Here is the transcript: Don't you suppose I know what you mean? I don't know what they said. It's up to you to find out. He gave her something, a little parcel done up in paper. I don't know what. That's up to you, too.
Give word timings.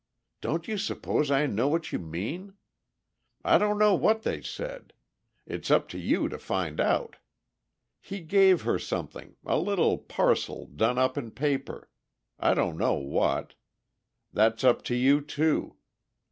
Don't 0.41 0.67
you 0.67 0.79
suppose 0.79 1.29
I 1.29 1.45
know 1.45 1.67
what 1.67 1.91
you 1.91 1.99
mean? 1.99 2.55
I 3.45 3.59
don't 3.59 3.77
know 3.77 3.93
what 3.93 4.23
they 4.23 4.41
said. 4.41 4.93
It's 5.45 5.69
up 5.69 5.87
to 5.89 5.99
you 5.99 6.27
to 6.29 6.39
find 6.39 6.79
out. 6.81 7.17
He 7.99 8.21
gave 8.21 8.63
her 8.63 8.79
something, 8.79 9.35
a 9.45 9.59
little 9.59 9.99
parcel 9.99 10.65
done 10.65 10.97
up 10.97 11.19
in 11.19 11.29
paper. 11.29 11.87
I 12.39 12.55
don't 12.55 12.79
know 12.79 12.95
what. 12.95 13.53
That's 14.33 14.63
up 14.63 14.81
to 14.85 14.95
you, 14.95 15.21
too. 15.21 15.77